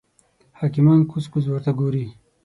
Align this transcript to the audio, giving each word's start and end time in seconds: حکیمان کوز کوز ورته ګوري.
حکیمان 0.59 0.99
کوز 1.09 1.25
کوز 1.31 1.45
ورته 1.49 1.71
ګوري. 1.79 2.05